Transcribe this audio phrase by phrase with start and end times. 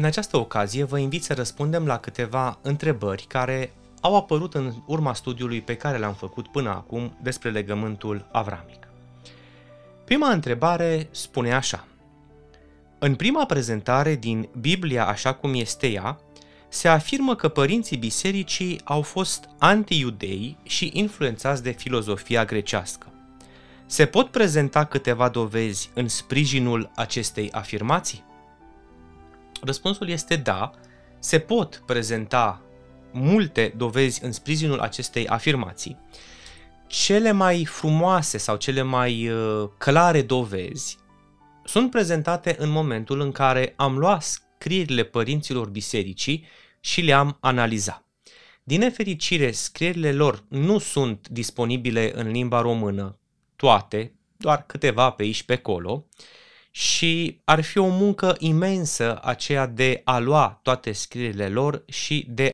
[0.00, 5.14] În această ocazie vă invit să răspundem la câteva întrebări care au apărut în urma
[5.14, 8.88] studiului pe care l-am făcut până acum despre legământul avramic.
[10.04, 11.86] Prima întrebare spune așa.
[12.98, 16.20] În prima prezentare din Biblia așa cum este ea,
[16.68, 23.06] se afirmă că părinții bisericii au fost anti-iudei și influențați de filozofia grecească.
[23.86, 28.28] Se pot prezenta câteva dovezi în sprijinul acestei afirmații?
[29.62, 30.70] Răspunsul este da,
[31.18, 32.62] se pot prezenta
[33.12, 35.98] multe dovezi în sprijinul acestei afirmații.
[36.86, 40.98] Cele mai frumoase sau cele mai uh, clare dovezi
[41.64, 46.46] sunt prezentate în momentul în care am luat scrierile părinților bisericii
[46.80, 48.04] și le-am analizat.
[48.62, 53.18] Din nefericire, scrierile lor nu sunt disponibile în limba română,
[53.56, 56.06] toate, doar câteva pe aici pe acolo,
[56.70, 62.48] și ar fi o muncă imensă aceea de a lua toate scrierile lor și de